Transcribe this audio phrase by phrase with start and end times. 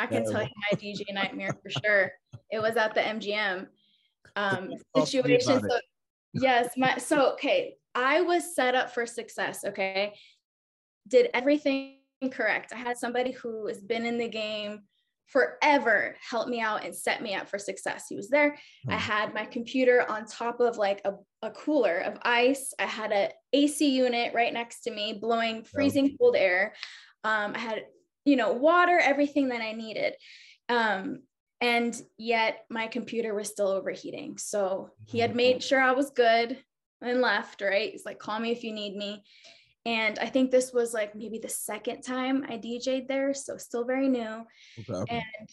[0.00, 2.12] I can tell you my DJ nightmare for sure.
[2.50, 3.66] It was at the MGM
[4.36, 5.60] um, situation.
[5.60, 5.80] So,
[6.32, 7.74] yes, my so okay.
[7.94, 9.64] I was set up for success.
[9.64, 10.14] Okay,
[11.06, 11.98] did everything
[12.30, 12.72] correct.
[12.72, 14.80] I had somebody who has been in the game
[15.26, 18.06] forever help me out and set me up for success.
[18.08, 18.58] He was there.
[18.88, 22.74] I had my computer on top of like a, a cooler of ice.
[22.80, 26.74] I had a AC unit right next to me blowing freezing cold air.
[27.22, 27.84] Um, I had,
[28.24, 30.14] you know, water, everything that I needed.
[30.68, 31.20] Um,
[31.60, 34.38] and yet my computer was still overheating.
[34.38, 36.56] So he had made sure I was good
[37.02, 37.92] and left, right?
[37.92, 39.22] He's like, call me if you need me.
[39.84, 43.34] And I think this was like maybe the second time I DJ'd there.
[43.34, 44.44] So still very new.
[44.78, 45.04] Okay.
[45.08, 45.48] And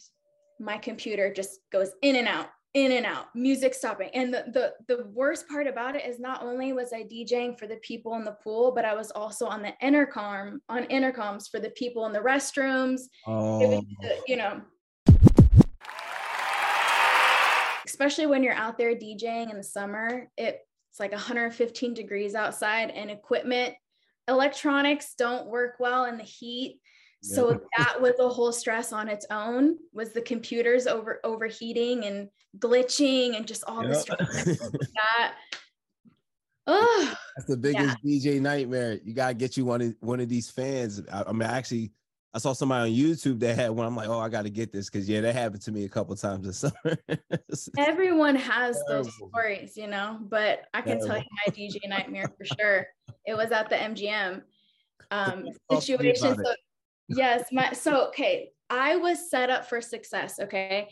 [0.59, 4.09] my computer just goes in and out, in and out, music stopping.
[4.13, 7.67] And the, the the worst part about it is not only was I DJing for
[7.67, 11.59] the people in the pool, but I was also on the intercom, on intercoms for
[11.59, 13.01] the people in the restrooms.
[13.25, 14.61] It was, Oh, uh, you know,
[17.85, 20.59] especially when you're out there DJing in the summer, it,
[20.91, 23.73] it's like 115 degrees outside and equipment,
[24.27, 26.79] electronics don't work well in the heat.
[27.27, 32.29] So that was a whole stress on its own was the computers over overheating and
[32.59, 33.93] glitching and just all Yeah.
[33.93, 34.45] stress
[34.95, 35.35] that.
[36.67, 38.99] Oh, That's the biggest DJ nightmare.
[39.03, 41.01] You gotta get you one of one of these fans.
[41.11, 41.91] I, I mean, actually,
[42.33, 43.85] I saw somebody on YouTube that had one.
[43.85, 45.89] I'm like, oh, I got to get this because yeah, that happened to me a
[45.89, 46.57] couple times this
[47.67, 47.77] summer.
[47.77, 52.45] everyone has those stories, you know, but I can tell you my DJ nightmare for
[52.45, 52.88] sure.
[53.25, 54.41] It was at the MGM
[55.11, 56.35] um, Talk to me situation.
[56.35, 56.53] So,
[57.07, 60.40] yes, my so okay, I was set up for success.
[60.40, 60.90] Okay,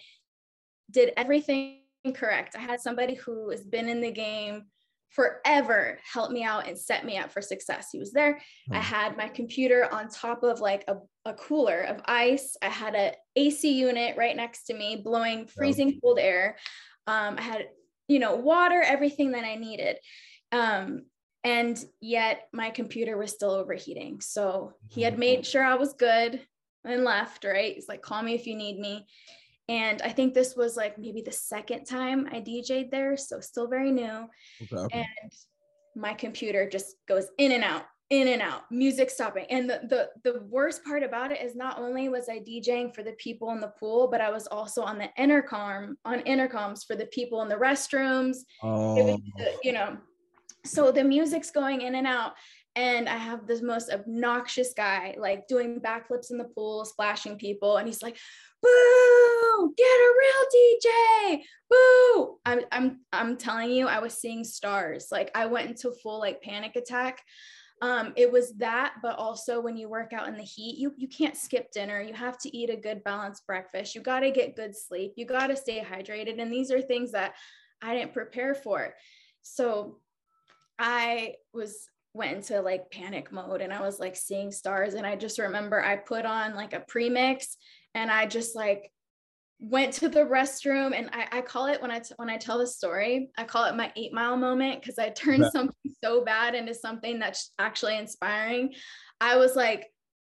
[0.91, 1.81] did everything
[2.13, 2.55] correct.
[2.55, 4.65] I had somebody who has been in the game
[5.09, 7.89] forever help me out and set me up for success.
[7.91, 8.41] He was there.
[8.71, 8.81] I Hmm.
[8.81, 12.57] had my computer on top of like a, a cooler of ice.
[12.61, 16.57] I had a AC unit right next to me blowing freezing cold air.
[17.07, 17.69] Um, I had,
[18.09, 19.97] you know, water, everything that I needed.
[20.51, 21.05] Um,
[21.45, 24.19] and yet my computer was still overheating.
[24.19, 25.43] So he had made mm-hmm.
[25.43, 26.41] sure I was good
[26.83, 27.75] and left, right?
[27.75, 29.05] He's like, call me if you need me.
[29.69, 33.15] And I think this was like maybe the second time I DJ'd there.
[33.15, 34.27] So still very new
[34.73, 34.87] Okay.
[34.91, 35.31] and
[35.95, 40.31] my computer just goes in and out in and out music stopping and the, the
[40.31, 43.59] the worst part about it is not only was i djing for the people in
[43.59, 47.49] the pool but i was also on the intercom on intercoms for the people in
[47.49, 49.97] the restrooms It was, Oh, you know
[50.65, 52.33] so the music's going in and out
[52.75, 57.77] and i have this most obnoxious guy like doing backflips in the pool splashing people
[57.77, 58.17] and he's like
[58.65, 59.73] boo!
[59.77, 62.37] Get a real dj boo!
[62.45, 65.07] I'm, I'm i'm telling you i was seeing stars.
[65.11, 67.21] Like i went into full like panic attack.
[67.81, 71.07] Um it was that but also when you work out in the heat you you
[71.07, 72.01] can't skip dinner.
[72.01, 73.95] You have to eat a good balanced breakfast.
[73.95, 75.13] You got to get good sleep.
[75.15, 76.41] You got to stay hydrated.
[76.41, 77.33] And these are things that
[77.81, 78.95] i didn't prepare for.
[79.43, 79.99] So
[80.79, 85.15] i was went into like panic mode and i was like seeing stars and i
[85.15, 87.57] just remember i put on like a premix
[87.93, 88.91] and i just like
[89.59, 92.57] went to the restroom and I, I call it when I t- when I tell
[92.59, 95.51] the story, I call it my eight mile moment because I turned Right.
[95.51, 98.73] something so bad into something that's actually inspiring.
[99.21, 99.87] I was like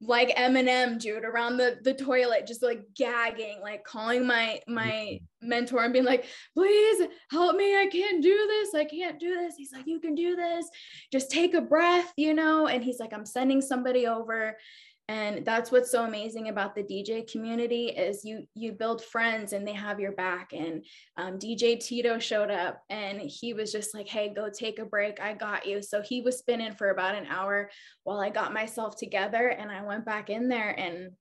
[0.08, 5.50] like Eminem, dude, around the the toilet, just like gagging, like calling my my mm-hmm.
[5.50, 7.76] mentor and being like, please help me.
[7.76, 8.74] I can't do this.
[8.76, 9.56] I can't do this.
[9.58, 10.68] He's like, you can do this.
[11.12, 12.68] Just take a breath, you know.
[12.68, 14.58] And he's like, I'm sending somebody over
[15.10, 19.68] and that's what's so amazing about the dj community is you you build friends and
[19.68, 20.86] they have your back and
[21.18, 25.20] um, dj tito showed up and he was just like hey go take a break
[25.20, 27.70] i got you so he was spinning for about an hour
[28.06, 31.12] while i got myself together and i went back in there and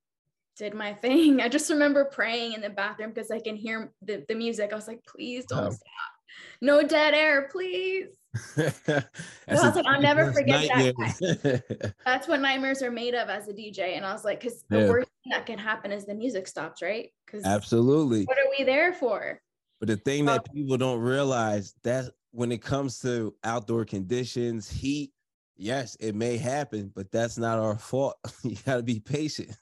[0.58, 1.40] did my thing.
[1.40, 4.70] I just remember praying in the bathroom because I can hear the, the music.
[4.70, 5.70] I was like, please don't Oh.
[5.70, 6.11] stop.
[6.60, 8.08] No dead air, please.
[8.56, 9.04] I
[9.48, 11.94] was like, I'll never forget that.
[12.06, 13.96] That's what nightmares are made of as a DJ.
[13.96, 14.88] And I was like, because the Yeah.
[14.88, 17.10] worst thing that can happen is the music stops, right?
[17.26, 18.24] Because Absolutely.
[18.24, 19.40] what are we there for?
[19.80, 20.52] But the thing that Oh.
[20.52, 25.12] people don't realize that when it comes to outdoor conditions, heat,
[25.56, 28.16] yes, it may happen, but that's not our fault.
[28.44, 29.54] you got to be patient.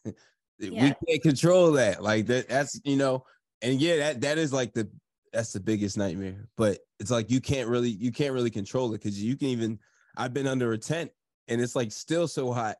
[0.58, 0.94] Yeah.
[1.00, 2.02] We can't control that.
[2.02, 3.24] Like that that's, you know,
[3.62, 4.88] and yeah, that that is like the
[5.32, 6.48] that's the biggest nightmare.
[6.56, 9.78] But it's like you can't really you can't really control it cuz you can even
[10.16, 11.10] I've been under a tent
[11.48, 12.76] and it's like still so hot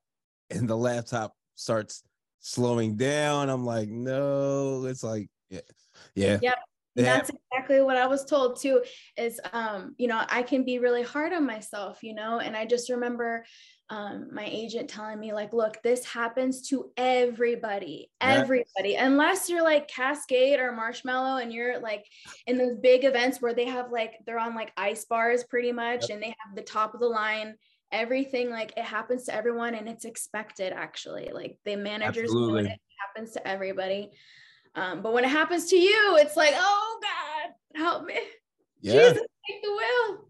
[0.50, 2.02] and the laptop starts
[2.40, 3.48] slowing down.
[3.48, 5.60] I'm like, "No." It's like yeah.
[6.14, 6.38] Yeah.
[6.42, 6.58] Yep.
[6.96, 8.82] It That's exactly what I was told too.
[9.16, 12.66] Is um, you know, I can be really hard on myself, you know, and I
[12.66, 13.44] just remember
[13.90, 18.94] um my agent telling me like look this happens to everybody everybody.
[18.94, 22.04] Unless you're like Kaskade or Marshmello and you're like
[22.46, 26.10] in those big events where they have like they're on like ice bars pretty much
[26.10, 27.54] and they have the top of the line
[27.92, 31.30] everything like it happens to everyone and it's expected actually.
[31.32, 34.10] Like the managers it, it happens to everybody.
[34.76, 38.20] Um, but when it happens to you it's like oh god help me.
[38.80, 38.92] Yeah.
[38.92, 40.29] jesus take the wheel